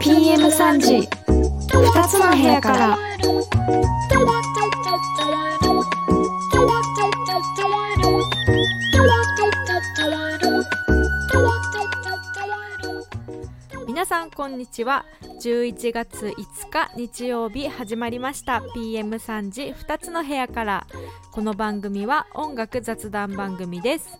[0.00, 1.08] PM3 時
[1.68, 2.98] 2つの部屋から。
[13.86, 15.04] 皆さんこんにちは。
[15.40, 18.62] 11月5日日曜日始まりました。
[18.76, 20.86] PM3 時2つの部屋から。
[21.32, 24.18] この番組は音楽雑談番組です。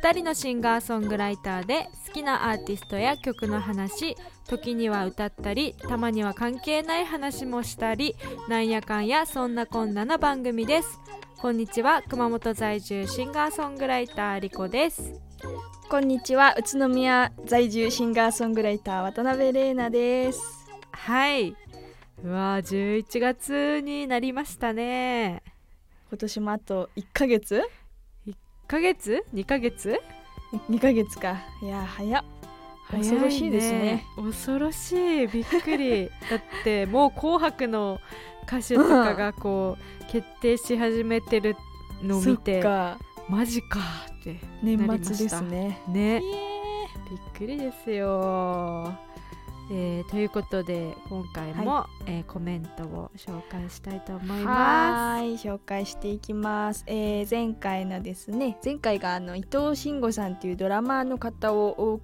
[0.00, 8.14] 2人のシンガーソングライターで好きなアーティストや曲の話時には歌ったりたまには関係ない話もしたり
[8.48, 11.00] なんやかんやそんなこんなな番組です。
[11.38, 15.14] こんにちは熊本在住シンガーソングライターリコです。
[15.90, 20.59] こんにちは宇都宮在住シンガーソングライター渡辺玲奈です。
[20.92, 21.56] はい。
[22.22, 25.42] うわー11月になりましたね。
[26.10, 27.62] 今年もあと1ヶ月
[28.26, 28.34] ？1
[28.66, 30.00] ヶ月？2ヶ月
[30.68, 31.38] ？2ヶ月か。
[31.62, 32.24] いや早っ。
[32.90, 34.04] 恐ろしいですね。
[34.16, 34.92] 恐ろし
[35.24, 35.26] い。
[35.28, 36.10] びっくり。
[36.28, 38.00] だってもう「紅白」の
[38.44, 41.56] 歌手とかがこう決定し始めてる
[42.02, 42.98] のを見てか。
[43.28, 43.78] マジか
[44.18, 45.80] って年末ですね。
[45.88, 46.20] ね。
[47.08, 48.92] びっくりですよ、
[49.72, 61.98] えーということで今回も、えーコメントを紹介したいと思いまはーい紹介していきます、えー前回のですね前回があの伊藤慎吾さんというドラマーの方を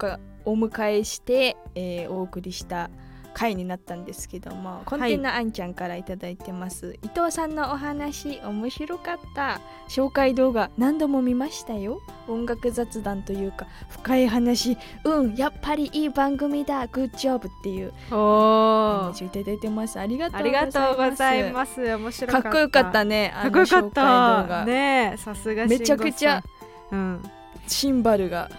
[0.45, 2.89] お迎えして、えーお送りした
[3.37, 9.61] 回になったんですけどもコンテナあんちゃんからいただいてます、伊藤さんのお話面白かった。
[9.87, 12.01] 紹介動画何度も見ましたよ。
[12.27, 14.75] 音楽雑談というか深い話。
[15.03, 16.87] うんやっぱりいい番組だ。
[16.87, 19.03] グッジョブっていうすおー。
[19.05, 19.99] メッセージいただいてます。
[19.99, 21.81] ありがとうありがとうございすます。
[21.81, 22.43] 面白かった。
[22.43, 24.65] かっこよかったねかっこよかった。
[24.65, 26.43] ねえさすがめちゃくちゃ
[26.91, 27.23] うん。
[27.67, 28.49] シンバルが。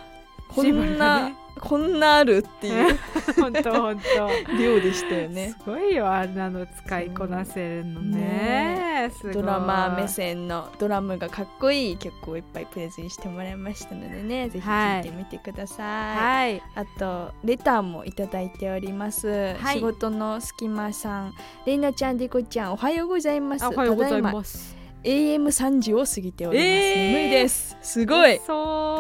[0.49, 2.99] こんな、こんなあるっていう。
[3.41, 4.57] 本当本当。
[4.57, 5.55] 量でしたよね。
[5.59, 9.11] すごいよあんなの使いこなせるのね。
[9.17, 9.35] すごい。
[9.35, 15.85] ドラマー目線のドラムがかっこいい曲をいっぱいプレゼンしてもらいましたのでねぜひ聴いてみてくださ
[16.15, 16.63] い、はい。
[16.75, 19.77] あとレターもいただいております、はい。
[19.77, 21.35] 仕事の隙間さん
[21.67, 23.65] レイナちゃんデコちゃんおはようございます。
[23.65, 24.78] あおはようございます
[25.09, 27.77] AM3 時を過ぎております、えー眠いです。
[27.81, 28.41] すごい。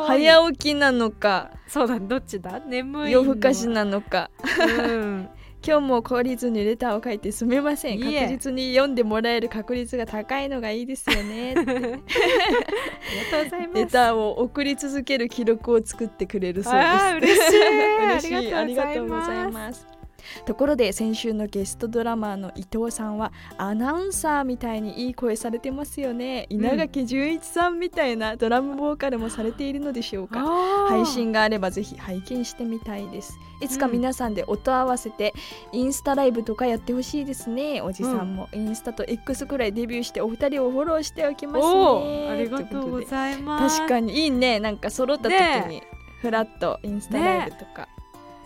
[0.06, 1.50] 早起きなのか。
[1.66, 2.60] そうだどっちだ？
[2.60, 3.08] 眠いの。
[3.10, 4.30] 夜更かしなのか。
[4.58, 5.28] うん。
[5.66, 7.98] 今日も懲りずにレターを書いてすみません。
[7.98, 11.52] 確実に読んでもらえる確率が高いのがいいですよね。
[11.58, 13.80] ありがとうございます。
[13.80, 17.34] レターを送り続ける記録を作ってくれるそうです。
[17.34, 17.58] 嬉しい。
[18.06, 18.54] 嬉しい。
[18.54, 19.97] あありりがとうございます
[20.44, 26.46] ところで先週のゲストドラマーの伊藤さんはアナウンサーみたいにいい声されてますよね。
[26.48, 30.40] 稲垣潤一さんみたいなドラムボーカルもされているのでしょうか。
[30.88, 33.38] 配信があればぜひ拝見してみたいです。
[33.60, 35.34] いつか皆さんで音合わせて
[35.72, 37.80] インスタライブとかやってほしいですね。
[37.82, 38.48] おじさんも。
[38.52, 43.78] インスタと X くらいデビューしてお二人をフォローしておきますおねーありがとうごいざいます。
[43.78, 44.12] 確かに。
[44.20, 44.60] いいね。
[44.60, 45.82] なんか揃った時ねに
[46.20, 47.88] フラットインスタライブとか、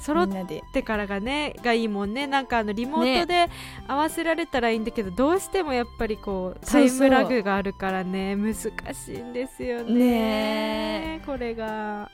[0.02, 0.28] 揃っ
[0.72, 2.26] てからがねがいいもんね。
[2.26, 3.48] なんかあのリモートで
[3.86, 8.68] 合わせられたらいいんだけど、どうしてもやっぱりこうタイムラグがあるからね難し
[9.14, 9.94] いんですよね。
[9.94, 12.10] ねこれが。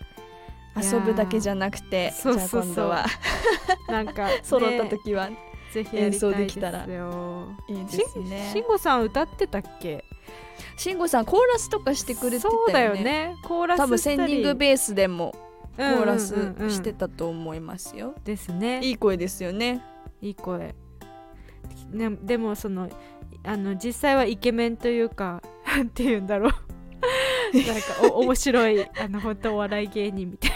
[0.80, 2.62] 遊ぶだけじゃなくてそうそうそう。
[2.62, 3.06] じゃあ今度は。
[3.88, 5.28] なんか、ね、揃った時は。
[5.72, 6.86] ぜひ演奏できたら。
[6.86, 8.48] よいいでしすね。
[8.52, 10.04] しんごさん歌ってたっけ？
[10.76, 12.58] 慎吾さんコーラスとかしてくれてたよね。
[12.66, 13.34] そうだよね。
[13.42, 15.34] コーラス多分センディングベースでも
[15.78, 18.80] ココーラスししてたと思いますよ、ですね。
[18.82, 19.80] いい声ですよね。
[20.20, 20.74] いい声。
[21.90, 22.90] ね、でもその
[23.44, 26.52] あの実際はイケメンというか なんて言うんだろう。
[27.54, 30.50] なんかお面白いあの本当お笑い芸人みたい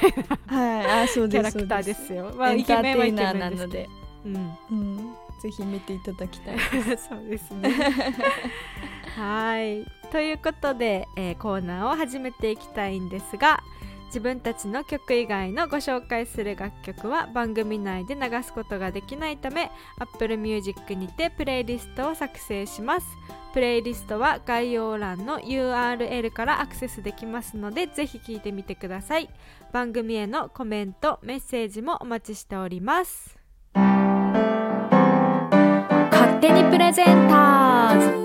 [0.47, 1.03] はい。
[1.05, 2.33] あそうなキャラクターですよ。
[2.37, 3.89] まあイケメンはテイナーイケメンなので。
[4.25, 4.35] うん、
[4.71, 4.97] うん、
[5.41, 6.59] ぜひ見ていただきたい。
[6.99, 7.71] そうですね。
[9.17, 9.87] はい。
[10.11, 13.63] ということで、えーコーナーを始めていきたいんですが
[14.13, 23.07] 自分たちの曲以外のご紹介する楽曲は番組内で流すことができないため Apple Music にてプレイリストを作成します。
[23.55, 29.31] プレイリストは概要欄の URL からアクセスできますのでぜひ聴いてみてください。
[29.73, 33.39] 番組へのコメントメッセージもお待ちしております。
[33.75, 33.89] 勝
[36.39, 38.22] 手にプレゼンターズ。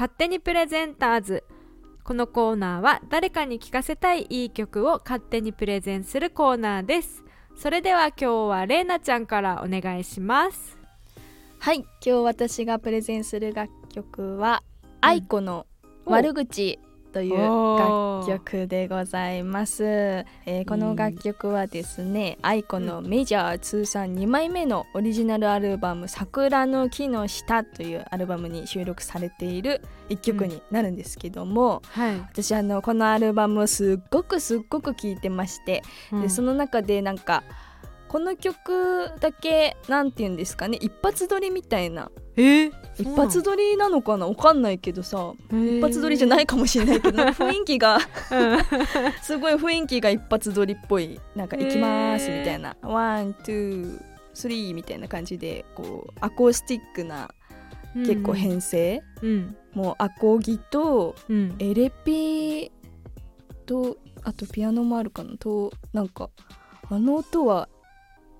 [0.00, 1.44] 勝手にプレゼンターズ。
[2.04, 7.22] このコーナーは誰かに聴かせたいいい曲を勝手にプレゼンするコーナーです。
[7.54, 10.78] それでは今日はれいなちゃんからお願いします。
[11.58, 14.62] はい今日私がプレゼンする楽曲は、
[15.02, 15.66] 愛子の
[16.06, 16.78] 悪口
[17.12, 37.42] という楽曲でございます、えーこの楽曲はですね愛子のメジャー通算2枚目のオリジナルアルバム「桜の木の下」というアルバムに収録されている一曲になるんですけども、はい、私あのこのアルバムをすっごくすっごく聴いてまして、でその中でなんか
[38.10, 42.10] この曲だけなんて言うんですかね一発撮りみたいな。
[42.36, 48.58] えー、一発撮りなのかなわかんないけどさ一一発撮りじゃないかもしれないけど 雰囲気がうん。
[49.22, 51.20] すごい雰囲気が一発撮りっぽい。
[51.36, 52.76] なんか行きますみたいな。
[52.82, 57.32] one two three みたいな感じでこうアコースティックな
[57.94, 59.56] 結構編成、うん。
[59.72, 61.54] もうアコギとうん。
[61.60, 62.72] エレピ
[63.66, 66.30] とあとピアノもあるかなとなんか
[66.88, 67.68] あの音は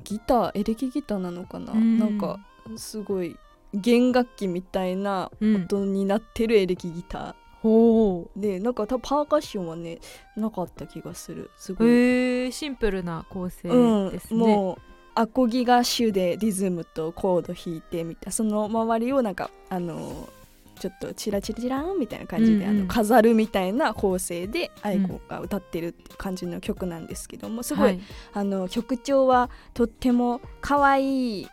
[0.04, 1.98] ギターエレキギターなのかな、うん。
[1.98, 2.38] なんか
[2.76, 3.36] すごい
[3.74, 9.98] 弦楽器みたいなうん音になってるエレキギタほー、でなんか多分パーカッションはね
[10.36, 11.50] なかった気がする。
[11.56, 14.82] すうごい、へえシンプルな構成うんですね、もう
[15.14, 18.32] アコギが主でリズムとコード弾いてみたいな。
[18.32, 20.28] その周りをなんかあの
[20.80, 22.80] ちょっとチラチラチラーンみたいな感じで、うんうん。
[22.80, 28.00] あの飾るみたいな構成で愛子が歌ってるって感じの曲なんですけどもすごい、はい。
[28.32, 31.44] あの曲調はとっても可愛い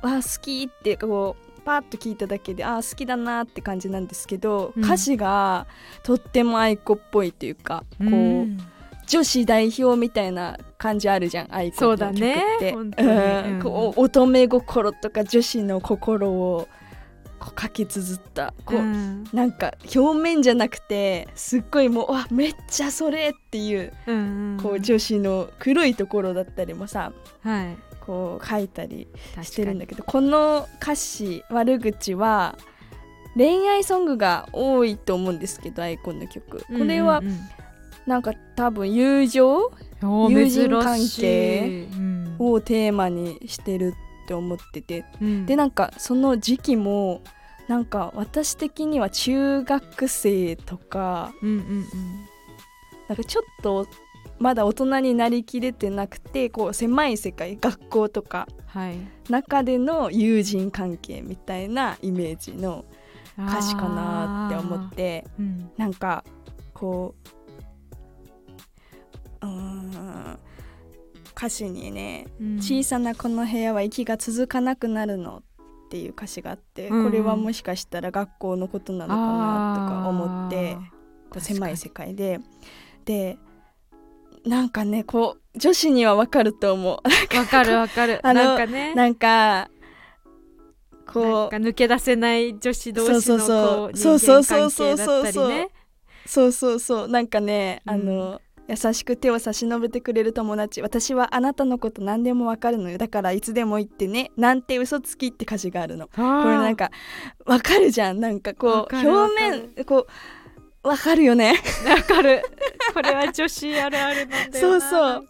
[0.00, 4.84] わあ好きってこうパッと聞いただけであー好きだなって感じなんですけど、うん。
[4.84, 5.66] 歌詞が
[6.04, 8.58] とっても愛子っぽいというかこう、ん。
[9.06, 13.08] 女子代表みたいな感じあるじゃん愛子の曲っだねて本当に。
[13.08, 13.12] う
[13.54, 13.92] ん。
[13.96, 16.68] 乙女心とか女子の心を
[17.44, 19.24] こう書き綴ったこう、うん。
[19.32, 27.12] なんか表面じゃなくてすっごいもうわめっちゃそれっていううんこう女子の黒いところだったりもさ
[27.42, 27.76] はい。
[28.04, 32.58] こう書いたり確してるんだかけどこの歌詞悪口は
[33.36, 36.64] 恋愛ソングが多いと思うんですけどアイコンの曲。
[36.68, 37.38] にこれはうんうん
[38.04, 39.70] なんか多分友情？
[40.02, 41.86] 友人関係？
[42.40, 45.04] をテーマにしてるって思ってて。
[45.20, 45.46] うん。
[45.46, 47.22] でなんかその時期も
[47.68, 51.86] なんか私的には中学生とかうんうん
[53.08, 53.86] なんかちょっと
[54.38, 58.96] まだ大人になりきれてなくてこう狭い世界学校とかはい。
[59.28, 62.84] 中での友人関係みたいなイメージの
[63.38, 65.70] 歌詞かなって思ってうん。
[65.76, 66.24] なんか
[66.74, 67.14] こ
[69.42, 70.38] ううーん
[71.42, 72.56] 歌詞にねうん。
[72.58, 75.38] 小さなこの部屋は息が続かなくなるの
[75.86, 77.04] っていう歌詞があって、うん。
[77.04, 80.76] これはもしかしたら学校のことなのかなとか思って
[81.40, 82.38] 狭い世界で。
[83.04, 83.38] で
[84.44, 86.98] なんかねこう女子にはわかると思う。
[87.36, 88.20] わかるわかる。
[88.22, 88.94] なんかね。
[88.94, 89.68] なんか
[91.04, 94.18] こか抜け出せない女子同士のそうそうそうこうそう。
[94.18, 95.68] 人間関そうそう係そうそうだったりね
[96.24, 96.28] う。
[96.28, 97.08] そうそうそう。
[97.08, 97.92] なんかね、うん。
[97.92, 100.82] あの優しく手を差し伸べてくれる友達。
[100.82, 102.98] 私はあなたのこと何でもわかるのよ。
[102.98, 104.30] だからいつでも言ってね。
[104.36, 106.06] なんて嘘つきって歌詞があるの。
[106.06, 106.26] ここれ
[106.56, 106.90] なんか
[107.44, 108.20] わかるじゃん。
[108.20, 110.06] なんかこう表面こ
[110.84, 111.54] うわかるよね。
[111.88, 112.42] わかる。
[112.94, 115.28] これは女子あるあるなんだよなそうそう。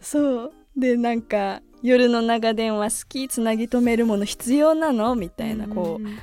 [0.00, 0.52] そう。
[0.76, 5.14] でなんか夜の長電話好きつなぎ止めるもの必要なの？
[5.14, 6.18] みたいなこう、ん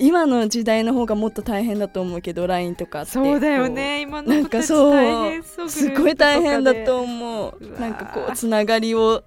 [0.00, 3.12] 今の時代の方がもっと大変だと思うけど LINE とかって。
[3.12, 4.00] そうだよね。
[4.00, 5.42] 今のなんかそう。
[5.68, 7.02] すごい大変だとう。
[7.02, 9.22] 思うなんかこうつながりを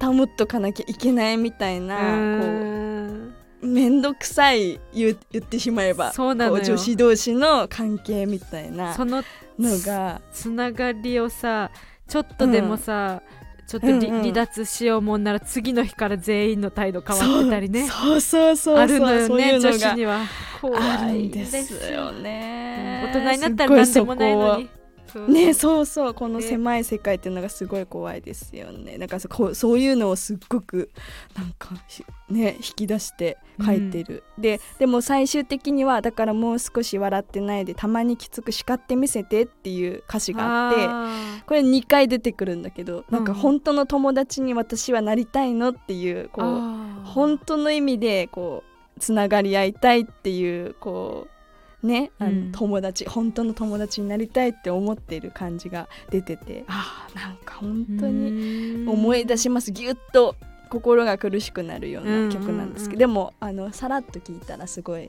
[0.00, 3.34] 保っとかなきゃいけないみたいなこん。
[3.62, 6.12] う面倒くさい言う言ってしまえば。
[6.12, 6.56] そうなのよ。
[6.56, 9.22] こう女子同士の関係みたいなその
[9.58, 11.70] のがつながりをさ
[12.08, 13.22] ちょっとでもさ、
[13.70, 14.20] ちょっとりうんうん。
[14.22, 17.86] 離脱しようもんなら次の日から全員の態度変わってたりね。
[17.86, 20.22] そうそうそうそうあるのよそういね女子には。
[20.60, 20.76] 怖
[21.12, 21.28] い。
[21.28, 23.22] んですよね、うん。
[23.22, 24.79] 大人になったら何でもないのに
[25.18, 26.14] ねそうそう。
[26.14, 28.98] このね狭い世界っていうのがすごい怖いですよね。
[28.98, 30.90] なんかそこうそういうのをすっごく
[31.36, 46.90] なんかしね引き出して書いてる、ででも最終的にはだからもう少し笑ってないでたまにきつく叱ってみせてっていう歌詞があってあこれ2回出てくるんだけどなんかうん本当の友達に私はなりたいのっていうこうー。
[47.04, 48.62] 本当の意味でこ
[48.96, 51.39] うつながり合いたいっていうこう
[51.82, 52.52] ねあの、うん。
[52.52, 56.64] 友達本当の友達になりたいって思ってる感じが出てて。
[56.68, 59.72] あーなんか本当に思い出します。
[59.72, 60.36] ぎゅっと
[60.68, 63.20] 心が苦しくなるような曲なんですけど、うんうん。
[63.20, 65.08] うんでもあのさらっと聞いたらすごい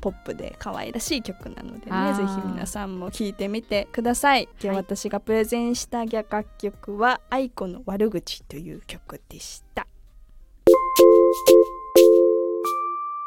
[0.00, 4.48] ポップで可愛らしい曲なのでねぜひ皆さんも聴いてみてください。
[4.60, 4.76] ではい。
[4.78, 9.86] 私がプレゼンした楽曲は「愛子の悪口」という曲でした。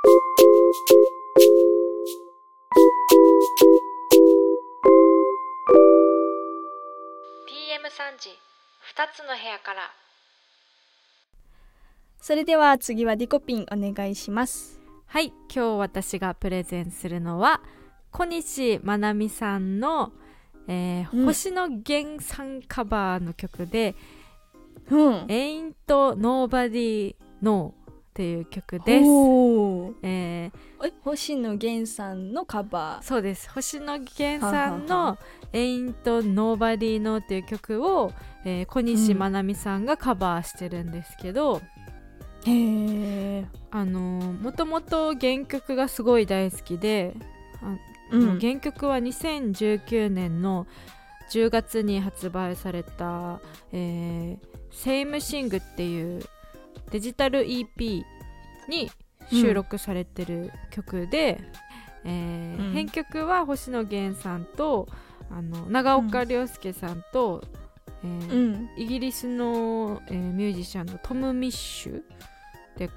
[0.06, 1.14] 3
[8.17, 8.34] 時2
[9.13, 9.91] つの部屋から。
[12.20, 14.82] それでは次はリコピンお願いします。
[15.05, 17.62] はい今日私がプレゼンするのは
[18.12, 20.12] 小西まなみさんの、
[20.67, 21.25] えーうん。
[21.25, 23.96] 星野源さんカバーの曲で
[24.89, 27.74] うん「Ain't Nobody No」
[28.15, 28.89] っていう曲です。
[30.01, 30.51] えー
[30.88, 33.03] え星野源さんのカバー。
[33.03, 33.50] そうです。
[33.50, 35.17] 星野源さんの
[35.51, 38.13] 「Ain't Nobody No」っていう曲を、
[38.45, 41.62] えー小西まなみさんがカバーしてるんですけど、
[42.45, 47.13] へえ、あのーもともと原曲がすごい大好きで、
[48.12, 50.67] うん、原曲は2019年の
[51.31, 53.41] 10月に発売された
[53.74, 56.24] 「えー、セイムシング」っていう
[56.92, 58.04] デジタル EP
[58.68, 58.92] に
[59.32, 61.42] 収録されてる曲で、
[62.04, 62.72] えーうん。
[62.74, 64.88] 編曲は星野源さんと
[65.30, 67.44] あの長岡亮介さんと、
[68.04, 68.70] えーうん。
[68.77, 72.01] イギリスの、えーミュージシャンのトム・ミッシュ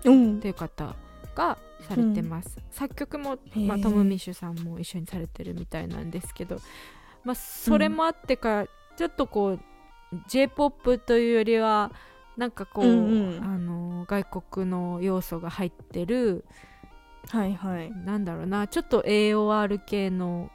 [0.05, 0.37] うん。
[0.39, 0.95] っていう方
[1.35, 1.57] が
[1.89, 6.61] されてます、作曲も、まあ、トム・ミッシュさんも一緒にされてるみたいなんですけど、
[7.25, 8.67] まあ、それもあってか、
[8.97, 9.61] ちょっとこう
[10.29, 11.93] j p o p というよりは
[12.39, 13.45] なんかこう、うんうん。
[13.45, 16.47] あの外国の要素が入ってる
[17.29, 17.91] はいはい。
[17.91, 20.51] なんだろうなちょっと AOR 系の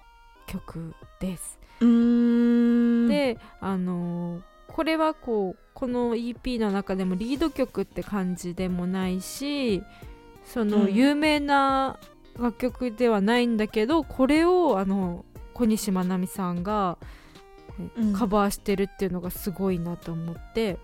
[0.47, 1.59] 曲です。
[1.81, 3.07] うーん。
[3.07, 9.83] であのこれはこうこの EP の中でもリード曲って感じでもないし
[10.45, 10.93] そのうん。
[10.93, 11.99] 有名な
[12.39, 15.23] 楽曲ではないんだけど、これをあの
[15.53, 16.97] 小西まなみさんが
[18.17, 20.79] カバーしてるっていうのがすごいなと思って、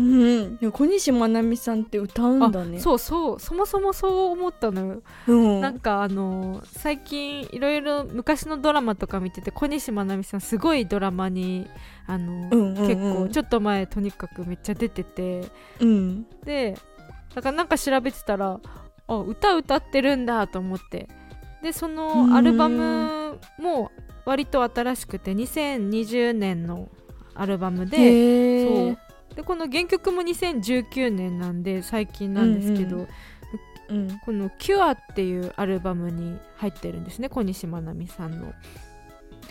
[0.00, 0.56] うん。
[0.56, 2.80] でも小西まなみさんって歌うんだね。
[2.80, 3.40] そうそう。
[3.40, 5.60] そもそもそう思ったのよ、うん。
[5.60, 11.68] なんかあの最近いろいろ昔のドラマとか見てて小西まなみさんすごいドラマに
[12.06, 12.88] あの、うんうんうん。
[12.88, 15.48] 結構ちょっと前とにかくめっちゃ出てて。
[15.80, 16.26] うん。
[16.44, 16.76] で
[17.34, 18.60] だからなんか調べてたら
[19.06, 21.08] あ歌歌ってるんだと思って。
[21.62, 23.90] でそのアルバムも
[24.24, 26.88] 割と新しくて2020年の
[27.34, 28.98] アルバムでそう
[29.34, 33.08] でこの原曲も2019年なんで最近なんですけど、うんうん
[34.24, 38.52] この「キュアっていうアルバムに入ってるんですね小西まなみさんの。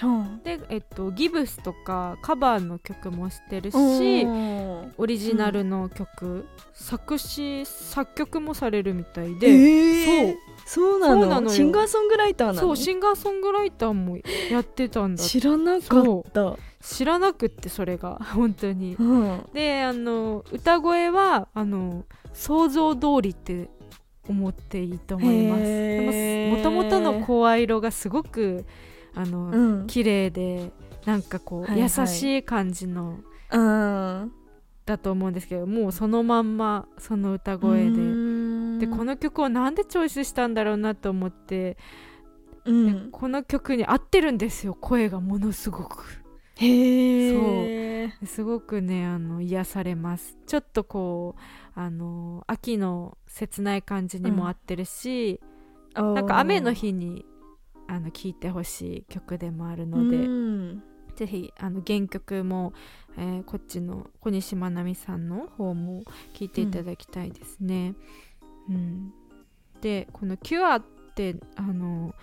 [0.02, 10.32] はで、えっと、ギブスとかカバーの曲もしてるあしうんオリジナルの曲、作詞作曲もされるみたいえで、ー。
[10.32, 10.38] そう。
[10.66, 11.42] そうなの。
[11.42, 11.50] よ。
[11.50, 12.60] シンガーソングライターなの？
[12.62, 14.18] そうシンガーソングライターも
[14.50, 18.20] やってたんだ知らなかった知らなくってそれが。
[18.34, 18.96] 本当に。
[18.96, 19.46] うん。
[19.54, 23.70] であの歌声はあの想像通りって
[24.28, 26.58] 思っていいと思います。
[26.58, 28.66] もともとの声色がすごく
[29.14, 29.88] あの、うん。
[29.88, 30.72] 綺麗で
[31.06, 31.82] なんかこう、はいはい。
[31.82, 33.20] 優しい感じの
[33.52, 34.32] うん。
[34.86, 38.30] だと思うんですけどもうそのまんまその歌声で。
[38.80, 41.78] でこのの曲をなんでチョイスしたんだろうなと思って、
[42.64, 43.10] うん。
[43.12, 46.24] この曲に合ってるんですよ声がものすごく
[46.62, 50.38] へえすごくねあの癒されます。
[50.46, 55.40] ちょっとこうあの秋の切ない感じにも合ってるし、
[55.94, 57.26] なんか雨の日に
[57.88, 60.84] あの聴いてほしい曲でもあるので、うん。
[61.16, 62.74] ぜひあの原曲も、
[63.18, 67.96] えーこっちの小西まなみさんの方も聴いていただきたいですね。
[68.70, 69.14] うん。
[69.82, 70.84] でこの「キュアっ
[71.16, 72.14] てあの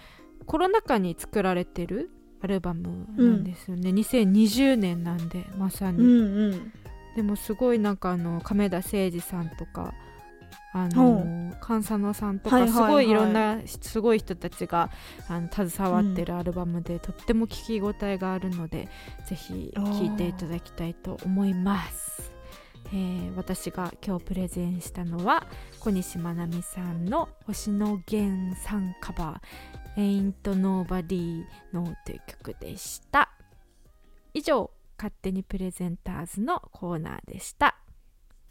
[0.46, 2.10] コロナ禍に作られてる
[2.46, 6.72] アルバムなんですよね、2020年なんでまさに、うんうん。
[7.16, 9.94] でもすごいなんかあの亀田誠治さんとか
[10.72, 14.90] あの菅佐野さんとかすごいいろんなすごい人たちが
[15.26, 18.88] あの携わってるアルバムで、とっても聴き応えがあるので
[19.26, 22.30] ぜひ聴いていただきたいと思います。
[22.92, 25.46] えー私が今日プレゼンしたのは
[25.80, 33.30] 小西まなみさんの星野源さんカバー「Ain't Nobody No」という曲でした。
[34.34, 37.76] 以上勝手にプレゼンターズのコーナーでした。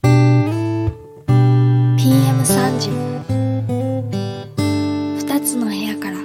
[0.01, 2.89] PM3 時
[5.25, 6.17] 2つの部屋から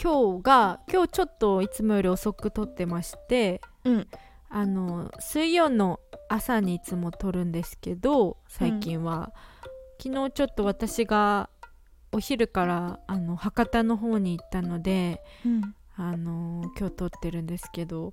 [0.00, 4.08] 今日が今日ちょっといつもより遅く撮ってまして、うん
[4.50, 5.98] あの水曜の
[6.28, 9.32] 朝にいつも撮るんですけど最近は、
[10.04, 11.48] 昨日ちょっと私が
[12.12, 15.74] お昼からあの博多の方に行ったのでうん。
[15.96, 18.10] あの今日撮ってるんですけど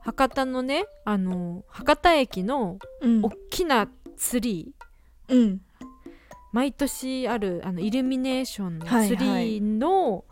[0.00, 3.22] 博多のねあの博多駅のうん。
[3.22, 5.60] 大きなツリーうん。
[6.50, 10.24] 毎年あるあのイルミネーションのはいツリーの,、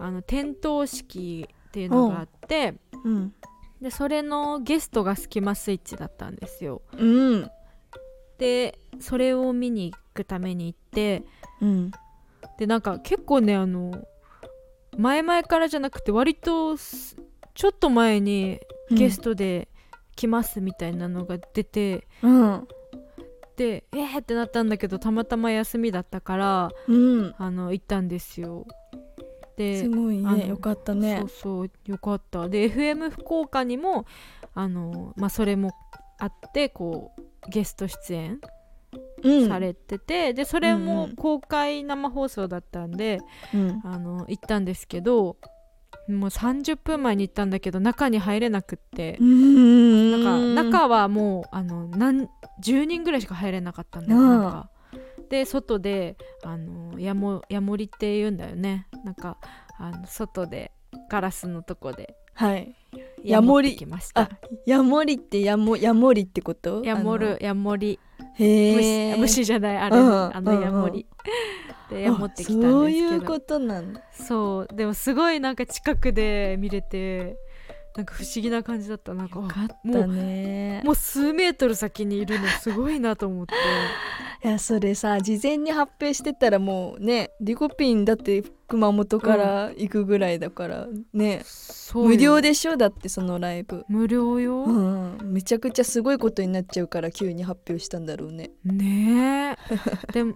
[0.00, 2.74] あの点灯式っていうのがあって
[3.04, 3.34] うん。
[3.80, 6.82] でそれのゲストがスキマスイッチだったんですよ。
[6.98, 7.50] うん。
[8.38, 11.24] でそれを見に行くために行って
[11.60, 11.90] うん。
[12.58, 14.06] でなんか結構ねあの
[14.96, 17.16] 前々からじゃなくて割とす
[17.54, 19.68] ちょっと前にゲストで
[20.16, 22.68] 来ますみたいなのが出て、うん。
[23.56, 26.92] でえーってなったんだけどたまたま休みだったからう
[27.26, 27.34] ん。
[27.38, 28.66] あの行ったんですよ。
[29.56, 30.48] ですごいね。
[30.48, 31.18] よかったね。
[31.20, 32.48] そうそうよかった。
[32.48, 34.06] で FM 福岡にも
[34.54, 35.70] あの、まあ、それも
[36.18, 38.40] あってこうゲスト出演うん
[39.48, 41.16] されてて、でそれうんもうん。
[41.16, 43.20] 公開生放送だったんで、
[43.52, 43.80] うん。
[43.84, 45.36] あの行ったんですけど
[46.08, 50.10] もう30分前に行ったんだけど中に入れなくってう、ん。
[50.12, 52.28] なんか中はもうあの何
[52.62, 54.28] 10人ぐらいしか入れなかったんだよ、うん。
[54.28, 54.70] なんか。
[55.30, 58.88] で外であのやもやもりって言うんだよね。
[59.04, 59.38] なんか
[59.78, 60.70] あの外で
[61.08, 62.74] ガラスのとこではい。
[63.24, 64.30] やもってきましたあ
[64.66, 66.82] ヤモリってヤモヤモリってこと？
[66.84, 67.98] やもるやもり
[68.38, 71.06] 虫虫じゃないあれ、うんあのやもり、
[71.90, 72.70] でやもってきたんですけど。
[72.72, 74.00] そういうことなんだ。
[74.12, 74.74] そう。
[74.74, 77.36] でもすごいなんか近くで見れて
[77.96, 79.14] なんか不思議な感じだった。
[79.14, 80.82] なんかよかっもうたね。
[80.84, 83.54] もう数メートル先にいるのすごいなと思って。
[84.44, 92.08] いやそれさ事前に発表してたらもうねリコピンだって熊本から行くぐらいだからね、そうよ。
[92.10, 92.76] 無料でしょ？
[92.76, 93.84] だってそのライブ。
[93.88, 95.18] 無料よ、うん。
[95.22, 98.50] めちゃくちゃすごいことになっちゃうから急に発表したんだろうね。
[98.64, 99.56] ねえ。
[100.12, 100.34] でも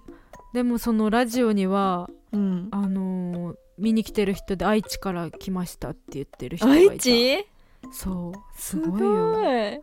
[0.54, 2.68] でもそのラジオにはうん。
[2.70, 6.92] あのー見に来てる人で愛知から来ましたって言ってる人がいた。
[6.92, 7.46] 愛知？
[7.92, 9.00] そうすすごい。
[9.00, 9.80] よ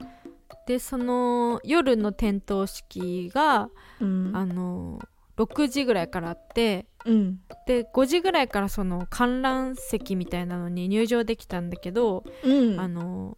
[0.67, 3.69] でその夜の点灯式が
[4.01, 4.31] うん。
[4.35, 4.99] あの
[5.37, 7.39] 6時ぐらいからあってうん。
[7.67, 12.79] で5時ぐらいからその観覧席みたいなのに入場できたんだけど、うん。
[12.79, 13.37] あの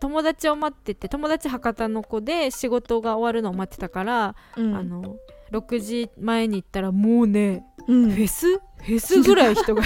[0.00, 4.76] 友達を待ってて友達博多の子で仕事が終わるのを待ってたから、うん。
[4.76, 5.16] あの
[5.52, 8.10] 6時前に行ったらもうね、うん。
[8.10, 8.58] フェス？
[8.58, 9.82] フェスぐらい人が。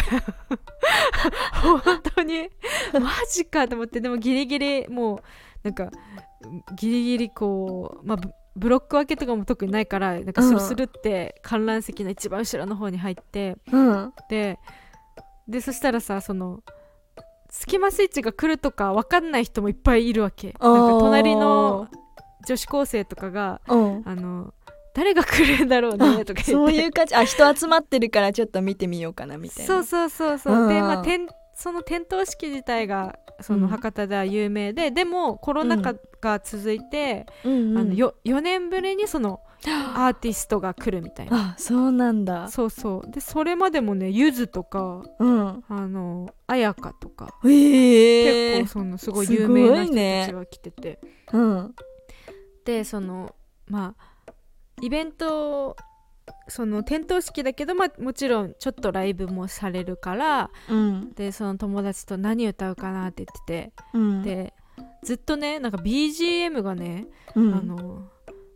[1.63, 2.51] 本当に。
[2.93, 5.21] マジかと思ってでもギリギリもう
[5.63, 5.91] なんか
[6.77, 14.13] ギリギリこうまあブブロック分けとかも特にないからなんかスルスルって観覧席の一番後ろの方に入って、うん。
[14.29, 14.59] で
[15.49, 16.61] でそしたらさその
[17.49, 20.49] スキマスイッチが来るとか分かんない人もいっぱいいるわけ。
[20.49, 21.89] なんか隣の
[22.47, 24.03] 女子高生とかがうん。
[24.05, 24.53] あの
[24.95, 26.43] 誰が来るんだろうねとか言って。
[26.43, 27.15] そういう感じ。
[27.15, 29.67] あ人集まってるからちょっと見てみようかなみたいな。
[29.67, 30.69] そうそうそうそう、うん。
[30.69, 33.63] でまあ点その点灯式自体がそうん。
[33.63, 37.53] の博多では有名で、でもコロナ禍が続いて、うん。
[37.53, 41.55] うんあのよ4年ぶりにその アーティストが来るみたいな。
[41.55, 42.49] あそうなんだ。
[42.49, 43.11] そうそう。
[43.11, 45.65] でそれまでもねゆずとかうん。
[45.69, 48.59] あの綾香とかへえ。
[48.61, 51.01] 結構そのすごい有名な人たちが来てて、
[51.33, 51.75] うん。
[52.65, 53.35] でその
[53.69, 54.12] まあ
[54.83, 55.77] イベント
[56.49, 61.13] その点灯式だけど、まあ、もちろんちょっとライブもされるからうん。
[61.15, 64.23] でその友達と何歌うかなって言ってて、うん。
[64.23, 64.53] で
[65.03, 67.55] ずっとねなんか BGM がね、うん。
[67.55, 68.09] あの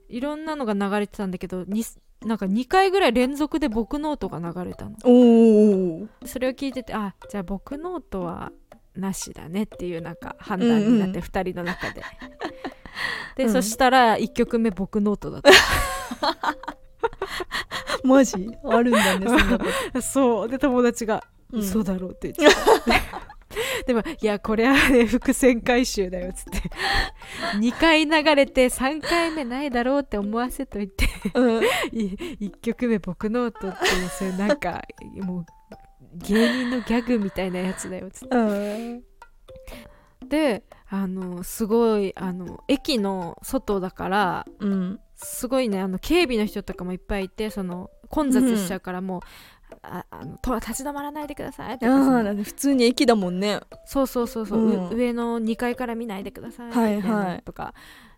[0.09, 1.85] いろんなのが流れてたんだけどに
[2.25, 4.97] なんか2回ぐらい連続で僕ノートが流れたの。
[6.25, 8.53] それを聞いててあじゃあ僕ノートは
[8.97, 12.03] なしだねっていうなんか判断になってうん2人の中で、
[13.37, 13.53] で、うん。
[13.53, 15.51] そしたら1曲目僕ノートだった。
[18.05, 18.51] マジ？
[18.65, 19.65] あるんだねそんなこ
[20.01, 20.49] そう。
[20.49, 21.61] で友達が「うん。
[21.61, 22.57] 嘘だろ」って言って。
[23.87, 26.71] でも「いやこれはね伏線回収だよ」っつって。
[27.59, 31.07] 2回流れて3回目ないだろうって思わせといて。
[31.33, 31.63] とうん。
[31.93, 34.83] 1曲目僕ノートっていうそれなんか
[35.23, 35.47] もう
[36.15, 38.37] 芸人のギャグみたいなやつだよっつって。
[38.37, 39.03] うん。
[40.29, 45.01] であのすごいあの駅の外だからうん。
[45.19, 49.21] すごいねあの警備の人とかもいっぱいいてその混雑しちゃうからもう、
[49.83, 53.61] ああのと立ち止まらないでくださいとかあ普通に駅だもんね。
[53.87, 54.89] そうそうそうそう、うん。
[54.91, 57.73] う上の2階から見ないでくださいはいはいとか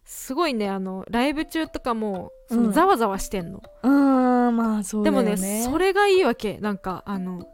[0.05, 2.65] すごいねあのライブ中とかもそうん。
[2.65, 6.59] のざわざわしてんの、ああまあそうだでもよねねそれがいいわけ。
[6.59, 7.49] なんかあの、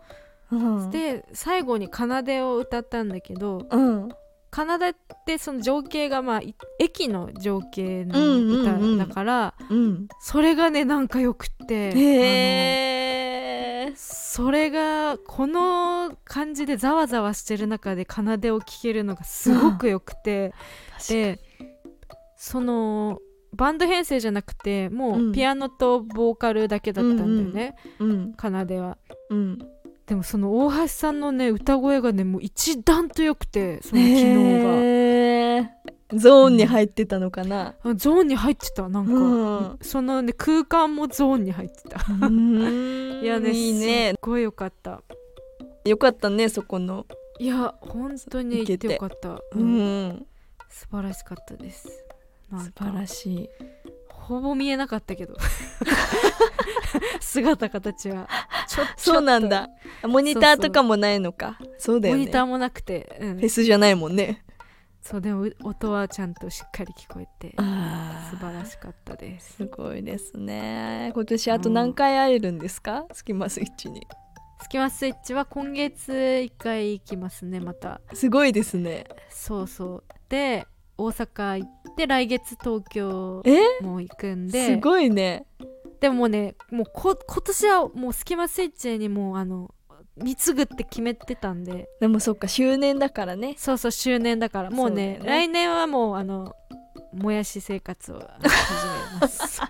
[0.51, 0.91] うん。
[0.91, 4.09] で最後に奏でを歌ったんだけどうん
[4.55, 4.95] 奏でっ
[5.27, 8.57] てその情景がまあい駅の情景うんのうんう
[8.93, 8.95] ん。
[8.97, 10.09] 歌だから、うん。
[10.21, 11.93] それがねなんかよくって。
[11.97, 20.53] へそれがこの感じでざわざわしてる中で奏でを聴けるのがすごくよくて、
[21.09, 21.41] で
[22.37, 23.19] その
[23.55, 25.31] バンド編成じゃなくてもうん。
[25.31, 28.99] うピアノとボーカルだけだったんだよね、うん奏では。
[29.31, 29.59] うん
[30.07, 34.41] でもその大橋さんのね歌声がねもう一段と良くてその機能
[34.83, 35.67] へー
[36.13, 39.79] ゾーンに入ってたのかな、があゾーンに入ってたなんか、うん。
[39.81, 42.05] そのね空間もゾーンに入ってた。
[42.09, 43.21] うん。
[43.23, 44.11] いやねいいね。
[44.11, 45.03] すっごい良かった。
[45.85, 47.07] よかったねそこの。
[47.41, 50.09] いや本当に行ってよかった、ううん。
[50.09, 50.27] ん
[50.69, 51.89] 素晴らしかったです。
[52.51, 52.85] 素か。
[52.85, 53.49] 晴らしい。
[54.09, 55.35] ほぼ見えなかったけど。
[57.21, 58.29] 姿形は
[58.97, 59.69] そうなんだ。
[60.03, 61.59] モニターとかもないのか。
[61.79, 62.21] そうだよね。
[62.21, 63.37] モニターもなくて、うん。
[63.37, 64.45] フェスじゃないもんね。
[65.05, 69.57] そうでもう音はちゃんとしっかり聞こえてあ素晴らしかったです。
[69.57, 71.13] すごいですね。
[71.15, 74.07] 今年あと何回会えるんですか、スキマスイッチに。
[74.63, 78.01] スキマスイッチは今月1回行きますねまた。
[78.15, 79.05] すごいですね。
[79.29, 80.05] そうそう。
[80.31, 83.85] で大阪行って来月東京え？
[83.85, 84.75] も行くんで。
[84.75, 85.45] すごいね
[86.01, 89.75] でもねもうこ今年はもうスキマスイッチにもうあの
[90.17, 91.89] 貢ぐって決めてたんで。
[92.01, 93.55] でもそっか周年だからね。
[93.59, 94.71] そうそう周年だから。
[94.71, 95.21] もうねね。
[95.25, 96.55] 来年はもうあの
[97.13, 99.61] もやし生活をあの始めます。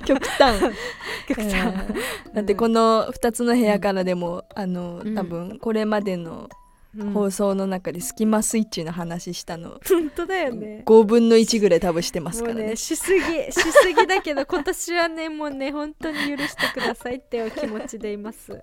[0.04, 0.60] 極端。
[1.28, 1.54] 極端。
[1.54, 5.14] えーだってこの2つの部屋からでも、あのうん。
[5.14, 6.48] 多分これまでの
[6.96, 7.12] うん。
[7.12, 10.82] 放送の中でスキマスイッチの話したの、本当だよね。
[10.86, 12.66] 5分の1ぐらい多分してますからね。
[12.68, 18.60] ねしすぎ しすぎだけど今年はねもうね本当に許してくださいっていう気持ちでいます。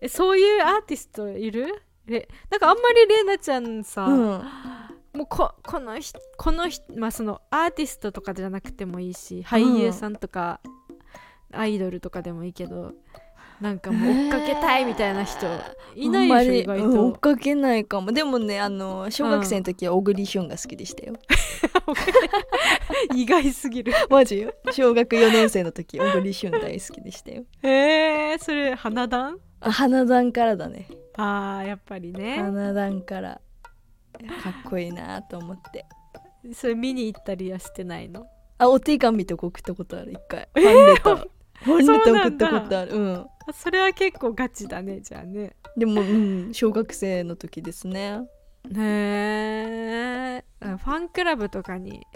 [0.00, 1.82] えそういうアーティストいる？
[2.08, 4.18] えなんかあんまりレイナちゃんさ、うん、
[5.18, 10.60] もうここの人この人まあそのアーティストとかじゃなくてもいいし俳優さんとか、
[11.52, 12.92] アイドルとかでもいいけど
[13.60, 15.46] なんかもう追っかけたいみたいな人
[15.96, 18.12] いないでしょ意外うん追っと、かけないかも。
[18.12, 21.14] でもねあの小学生の時は小栗旬が好きでしたよ、
[23.14, 23.92] 意外すぎる。
[24.08, 24.40] マジ？
[24.40, 27.44] よ小学4年生の時小栗旬大好きでしたよ。
[27.62, 29.38] えー、それ花壇？
[29.60, 30.88] あ花壇からだね。
[31.16, 32.36] あーやっぱりね。
[32.36, 33.40] 花壇から。
[34.42, 35.84] かっこいいなと思って。
[36.52, 38.26] それ見に行ったりはしてないの？
[38.58, 40.48] あお手紙とか送ったことある一回。
[40.54, 41.28] ファンレター
[41.62, 42.92] ファンレター送ったことある。
[42.94, 43.14] うん。
[43.16, 45.56] あそれは結構ガチだねじゃあね。
[45.76, 48.20] でもうん小学生の時ですね。
[48.76, 52.06] へえファンクラブとかに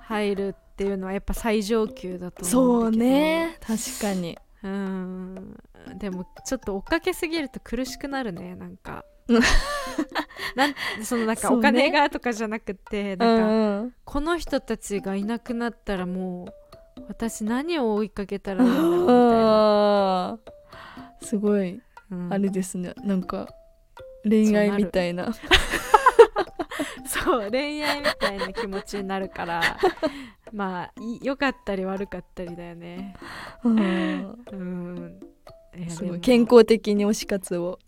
[0.00, 3.04] 入るっていうのはやっぱ最上級だと思そううんだけど。
[3.04, 3.58] ね。
[3.60, 4.38] 確かに。
[4.62, 5.56] うん。
[5.98, 9.04] でもちょっと追っかけすぎると苦しくなるねなんか。
[9.28, 9.40] うん。
[10.56, 11.58] なんそのなんかそうね。
[11.58, 13.94] お金がとかじゃなくてうなんか、んうん。
[14.04, 16.54] この人たちがいなくなったらもう
[17.10, 20.38] 私何を追いかけたらいいんだろうみたいな、
[21.22, 21.80] すごい
[22.12, 22.32] うん。
[22.32, 22.94] あれですね。
[23.02, 23.48] なんか
[24.22, 25.32] 恋愛みたいな。
[27.04, 29.60] そう 恋愛みたいな気持ちになるから。
[30.52, 33.16] まあい良かったり悪かったりだよね。
[33.64, 35.20] うん。
[35.88, 36.20] すごい。
[36.20, 37.80] 健康的に推し活を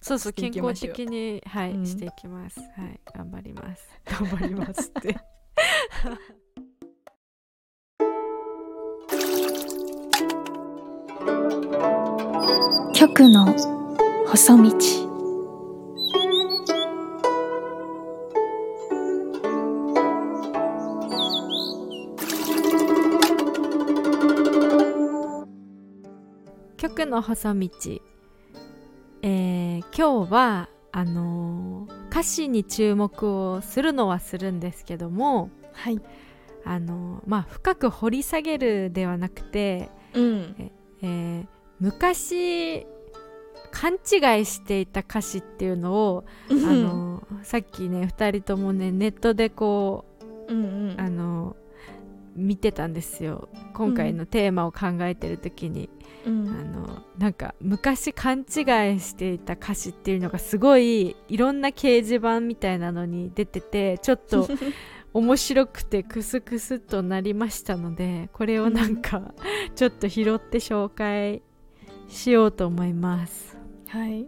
[0.00, 0.32] そうそう。
[0.32, 1.86] 健康的にはい、うん。
[1.86, 2.60] していきます。
[2.60, 3.88] はい頑張ります。
[4.04, 5.16] 頑張りますって
[12.94, 13.54] 極の
[14.26, 14.70] 細道。
[26.76, 27.70] 曲の細道。
[29.22, 36.00] えー今日はあのー歌詞に注目をするのはするんですけどもはい。
[36.64, 41.46] あのーまあ深く掘り下げるではなくてうんえー
[41.80, 42.86] 昔
[43.72, 50.04] 勘違いしていた歌詞っていうのを、あのさっきね2人ともねネットでこ
[50.48, 51.00] うんううん。
[51.00, 51.56] あの
[52.36, 53.48] 見てたんですよ。
[53.74, 55.88] 今回のテーマを考えてる時に、
[56.26, 56.48] うん。
[56.48, 58.44] あのなんか昔勘違い
[59.00, 64.48] していた歌詞っていうのがすごいいろんな掲示板みたいなのに出ててちょっと
[65.12, 69.34] 面白くてクスクスとなりましたのでこれをなんか
[69.74, 71.42] ちょっと拾って紹介
[72.08, 73.56] しようと思います。
[73.88, 74.26] はい。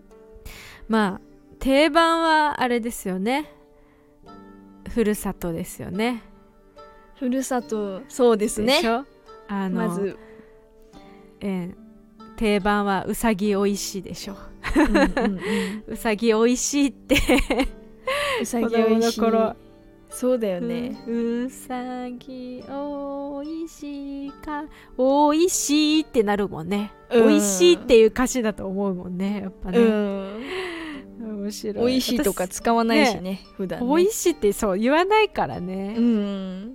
[0.88, 1.20] まあ
[1.58, 3.52] 定番はあれですよね。
[4.88, 6.22] ふるさとですよね。
[7.16, 8.80] ふるさとそうですね。
[9.48, 10.18] あの、まず、
[11.40, 11.82] えー
[12.36, 14.36] 定番はうさぎおいしいでしょ。
[15.86, 17.16] うさぎおいしいって。
[18.40, 19.20] うさぎおいしい。
[19.20, 19.56] 子供の頃
[20.14, 24.64] そうだよね、ううさぎおいしな
[24.96, 27.26] おいしいってなるもんね、うん。
[27.26, 30.44] おいしいっていう歌詞だと思うもんねやっぱね、うん。
[31.42, 31.86] 面白い。
[31.86, 33.86] 美味しいとか使わないしね普段ね。
[33.88, 35.94] おいしいってそう言わないからね。
[35.96, 36.74] う、ん。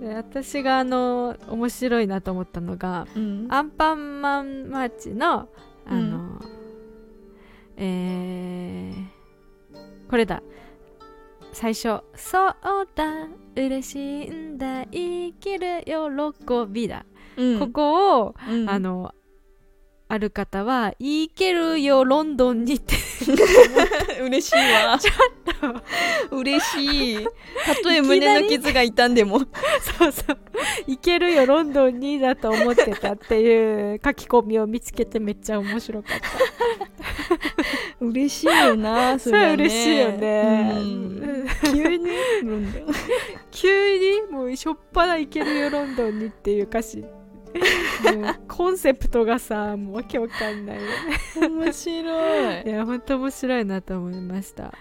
[0.00, 3.46] で私があの面白いなと思ったのがうん。
[3.50, 5.48] アンパンマンマーチの
[5.86, 6.42] あの、
[7.76, 10.42] えー、これだ
[11.58, 12.54] 最初「そう
[12.94, 13.28] だ。
[13.56, 14.84] 嬉しいんだ。
[14.92, 17.58] 生きる喜びだ」うん。
[17.60, 18.68] ここを、うん。
[18.68, 19.14] あの
[20.08, 22.96] ある方は「生けるよロンドンに」って。
[24.20, 24.98] 嬉しいわ。
[26.30, 27.26] 嬉しい。
[27.64, 29.38] たとえ胸の傷が痛んでも。
[29.38, 30.38] そうそう
[30.86, 36.26] 「行けるよロンドンに」だと思ってたっていう書き込みを見つけてめっちゃ面白かった。
[38.04, 39.52] 嬉しいよなそそれね。
[39.54, 41.35] 嬉しいよね、うん
[42.46, 42.86] 急になんだよ
[43.50, 54.72] 急にもうしょっぱな「行けるよロンドンに」っていう歌詞もうコンセプトがさもうわけわかんないよね面白いいやほんと面白いなと思いました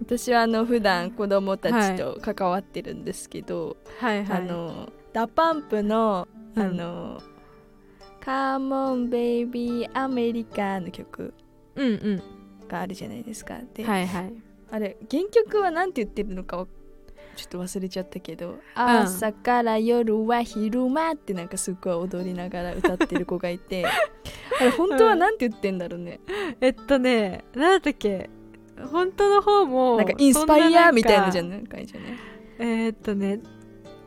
[0.00, 7.22] 私はあの普段子供たちと関わってるんですけど、はいはいあのダパンプのうんあの
[8.20, 11.32] 「C'mon baby アメリカ」の曲
[11.74, 12.22] うんうん
[12.68, 14.32] があるじゃないですかで、はいはい
[14.70, 16.66] あれ原曲は何て言ってるのかは
[17.36, 23.84] ちょっと忘れちゃったけど「朝から夜は昼間」ってなんかすっごい踊りながら歌ってる子がいて
[24.60, 26.20] あれ本当は何て言ってんだろうね、
[26.60, 28.30] えっとねなんだっけ？
[28.90, 32.12] 本当の方もなんかインスパイアみたいなじゃんないかいじゃない？
[32.58, 33.40] えーっとね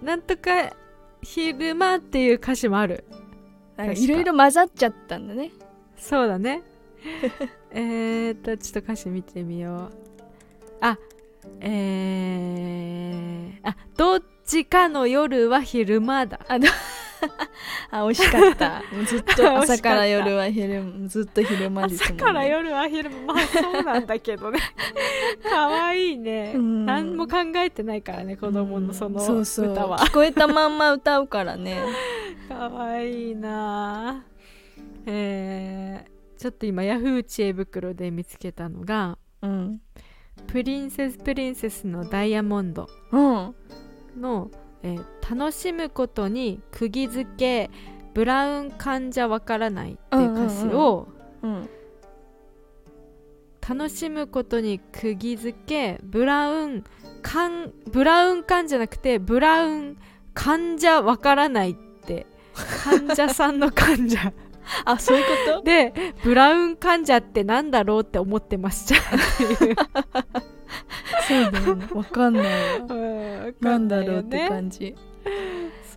[0.01, 0.75] なんとか
[1.21, 3.03] 昼間っていう歌詞もある。
[3.95, 5.51] いろいろ混ざっちゃったんだね。
[5.97, 6.63] そうだね。
[7.71, 9.98] えーっとちょっと歌詞見てみよう
[10.81, 10.97] あ
[11.61, 16.39] えー、あどっちかの夜は昼間だ。
[17.91, 18.81] あ惜 しかった。
[19.05, 23.33] ずっと 朝から夜は昼ずっと昼間ですもん、ね、朝から夜は昼間。
[23.33, 24.59] まあそうなんだけどね。
[25.43, 26.53] かわいいね。
[26.55, 26.85] うん。
[26.85, 29.71] 何も考えてないからね子供のそのそうそう。
[29.71, 29.97] 歌は。
[29.99, 31.81] 聞こえたまんま歌うからね。
[32.47, 34.23] かわいいな。
[35.05, 39.81] えー、ちょっと今ヤフー知恵袋で見つけたのがうん
[40.47, 43.55] プリンセスプリンセスのダイヤモンドうん
[44.19, 44.51] の、
[44.83, 47.69] えー楽しむことに釘付け
[48.15, 51.07] ブラウン患者わからないっていう歌詞を、
[51.43, 51.69] うん
[53.67, 56.83] 楽しむことに釘付けブラウン
[57.21, 59.97] 缶ブラウン缶じゃなくてブラウン
[60.33, 62.25] 患者わからないって
[62.83, 64.33] 患者さんの患者。
[64.85, 65.61] あそういうこと？
[65.63, 69.75] でブラウン患者ってなんだろうって思ってましたっていう
[71.27, 71.87] そうだよね。
[71.93, 74.95] わかんないわう なんだろうってね感じ。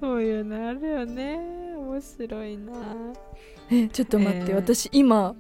[0.00, 1.38] そういうのあるよね。
[1.76, 2.72] 面白いな。
[3.70, 4.56] えちょっと待って、えー。
[4.56, 5.34] 私今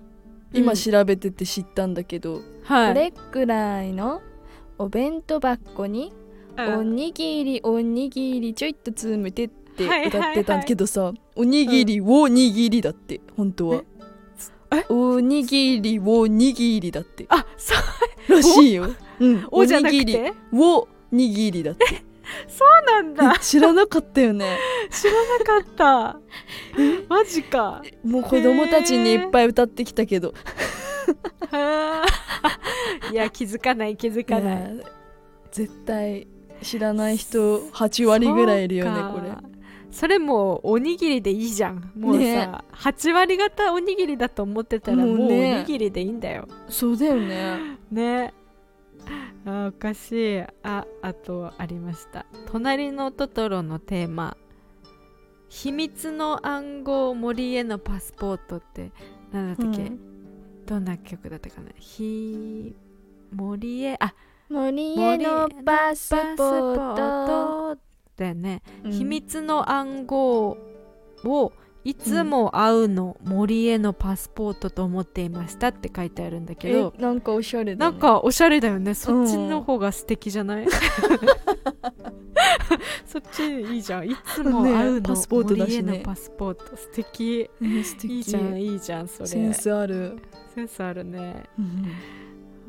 [0.52, 0.76] 今うん。
[0.76, 2.94] 調べてて知ったんだけど、はい。
[2.94, 4.20] これくらいの
[4.78, 6.12] お弁当箱に
[6.56, 6.74] うん。
[6.78, 10.20] おにぎりおにぎりちょいと詰めてってはいはいはい。
[10.20, 13.82] 歌ってたんだけどさ、おにぎりをにぎりだって本当は。
[14.72, 14.84] え？
[14.88, 17.26] おにぎりをにぎりだって。
[17.28, 17.74] あそ
[18.28, 18.32] う。
[18.32, 18.88] らしいよ。
[19.20, 19.46] うん。
[19.50, 20.32] おにぎりて？
[20.52, 21.86] をにぎりだって。
[22.48, 23.38] そうなんだ。
[23.38, 24.58] 知らなかったよね。
[24.90, 26.20] 知らなかった。
[27.08, 27.82] マジか。
[28.04, 30.34] もう子供たちにいっぱい歌ってきたけど。
[31.50, 34.80] はあいや気づかない気づかない。
[35.50, 36.26] 絶対
[36.62, 39.30] 知らない人8割ぐらいいるよねこれ
[39.92, 41.92] それもうおにぎりでいいじゃん。
[41.94, 46.48] もうさ、ね8割方おにぎりだと思ってたらもうおねにぎりでいいんだよ。
[46.68, 47.78] そうだよね。
[47.92, 48.34] ね。
[49.44, 50.40] あおかしい。
[50.62, 54.36] ああとありました「隣のトトロ」のテーマ
[55.48, 58.92] 「秘密の暗号森へのパスポート」って
[59.30, 60.00] 何だったっけ、うん。
[60.64, 61.68] どんな曲だったかな？
[61.76, 62.74] ひ
[63.30, 64.14] 森へあ
[64.48, 68.92] 森へのパスポート、トだよね、うん。
[68.92, 70.58] 秘密の暗号
[71.24, 71.52] を
[71.84, 78.94] いつも会うの森へのパスポートと思っていましたって書いてあるんだけどえなんかおしゃれだ、ね、なんかおしゃれだよね。
[78.94, 80.66] そっちの方が素敵じゃない、
[83.04, 84.08] そっちいいじゃん。
[84.08, 85.82] いつも会うの、ねパスポートだしね。
[85.82, 86.76] 森へのパスポート。
[86.76, 87.50] 素敵。
[87.60, 88.16] ね素敵。
[88.16, 89.26] いいじゃんいいじゃんそれ。
[89.26, 90.18] センスある、
[90.54, 91.42] センスあるね。
[91.58, 91.86] うん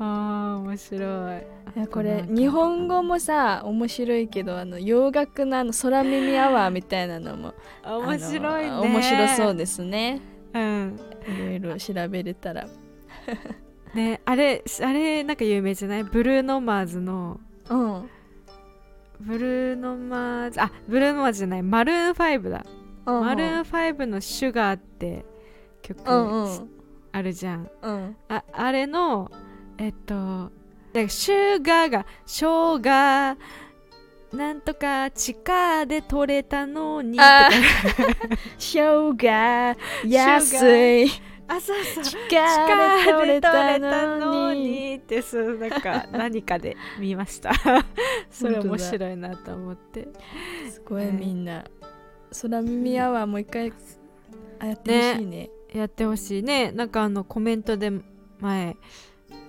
[0.04, 1.40] あー面白い。
[1.76, 8.70] いやこれ日本語もさ面白いけどあの洋楽のあの空耳アワーみたいなのもあ 面白いね。
[8.70, 10.20] 面白そうですね。
[10.52, 11.00] うん。
[11.26, 12.66] いろいろ調べれたら。
[13.94, 16.04] ねあれあれなんか有名じゃない？
[16.04, 17.40] ブルーノマーズの。
[17.70, 18.10] うん。
[19.20, 21.62] ブルーノマーズあブルーノマーズじゃない。
[21.62, 22.64] マルーン5だ、
[23.06, 25.24] うんマルーン5の「シュガーって
[25.82, 26.00] 曲
[27.12, 28.16] あるじゃん、うん。
[28.28, 29.30] ああれの
[29.78, 30.50] えっと
[31.08, 33.36] シュガーが生姜
[34.36, 37.50] なんとか地下で取れたのにとかあ
[38.58, 41.10] 生姜安い。
[41.46, 42.04] あそうそう。
[42.04, 47.52] 地地下下で取れたたののににってそうなんか何かで見ました。
[48.30, 50.08] それ面白いなと思って。
[50.70, 51.64] すごいみんな。
[52.42, 53.72] 空耳アワーもう一回
[54.58, 56.42] あやってほしいねやってほしい。
[56.42, 57.92] ねなんかあのコメントで
[58.40, 58.76] 前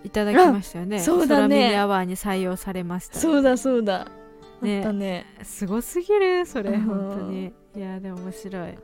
[0.05, 0.97] いただきましたよね。
[0.97, 1.57] あそうだね。
[1.57, 3.19] 空耳アワーに採用されました。
[3.19, 4.07] そうだそうだ。
[4.61, 5.25] あねったね。
[5.43, 6.81] すごすぎるそれうん。
[6.81, 7.53] 本当に。
[7.75, 8.77] いやでも面白い。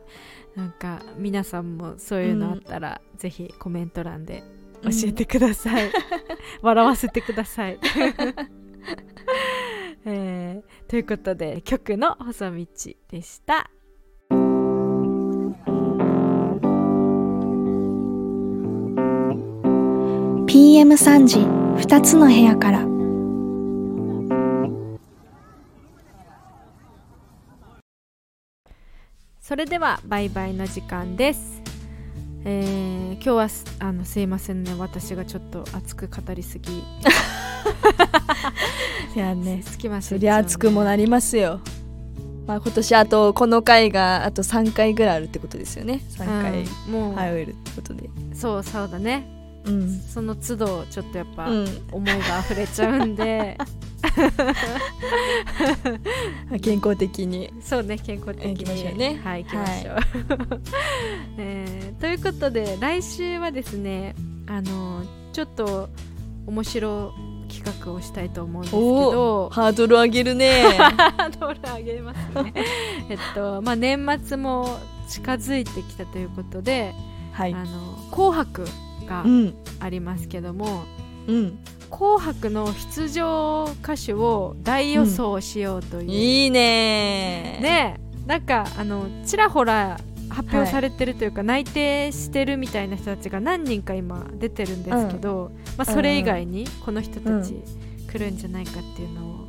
[0.56, 4.44] なんか皆さんもそういうのあったら、ぜひコメント欄で
[4.84, 5.90] 教えてください、
[6.62, 7.80] 笑わせてください、
[10.06, 12.66] えーということで曲の細道
[13.10, 13.70] でした
[20.52, 22.82] PM3 時2つの部屋から。
[29.40, 31.62] それではバイバイの時間です。
[32.44, 34.74] えー今日はすあのすいませんね。
[34.78, 36.80] 私がちょっと熱く語りすぎ。
[39.16, 41.62] いやねすきまそりゃ熱くもなりますよ。
[42.46, 46.02] まあ今年あとこの回があと3回ぐらいあるってことですよね。
[46.10, 48.10] 3回うん、もう、入るってことで。
[48.34, 50.00] そうそうだねうん。
[50.00, 51.68] その都度ちょっとやっぱ、うん。
[51.92, 53.58] 思いが溢れちゃうんで。
[56.62, 57.54] 健康的に。
[57.62, 58.54] そうね健康的に。
[58.54, 59.20] 行きましょうね。
[59.24, 59.98] はい行きましょう、
[61.38, 64.16] えーということで来週はですね
[64.48, 65.90] あのちょっと
[66.48, 67.14] 面白
[67.48, 69.50] 企画をしたいと思うんですけど。
[69.50, 70.64] ハードル上げるね。
[70.78, 72.54] ハードル上げますね。
[73.10, 76.94] えっとまあ年末も近づいてきたということで
[77.34, 77.54] はい。
[77.54, 78.66] あの紅白
[79.12, 79.54] がうん。
[79.80, 80.86] ありますけども、
[81.28, 81.60] うん。
[81.90, 87.60] 紅白の出場歌手を大予想しようという、いいね。
[87.62, 97.56] ねなんかあのちらほら発表されてるというか、内定してるみたいな人たちが何人か今出てるんですけど、まあ、それ以外にこの人たち
[98.10, 99.46] 来るんじゃないかっていうのを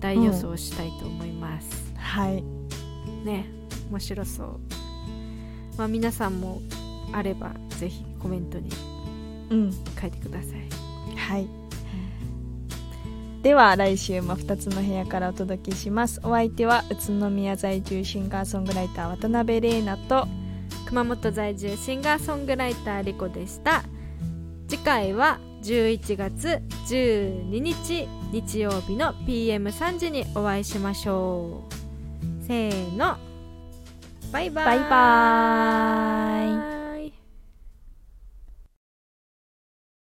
[0.00, 2.42] 大予想したいと思います、はい。
[3.24, 3.46] ね
[3.90, 4.60] 面白そう、
[5.78, 6.60] まあ、皆さんも
[7.12, 8.68] あればぜひコメントに
[9.50, 9.72] うん。
[10.00, 11.16] 書いてください。
[11.16, 11.48] はい。
[13.42, 16.20] では来週も2つの部屋からお届けします。
[16.24, 20.26] お相手は宇都宮在住シンガーソングライター渡辺玲奈と
[20.86, 23.84] 熊本在住シンガーソングライターリコでした。
[24.68, 31.62] 次回は11月12日日曜日の PM3 時にお会いしましょ
[32.42, 32.44] う。
[32.44, 33.16] せーの。
[34.32, 34.64] バイバイ。
[34.64, 36.75] バイバーイ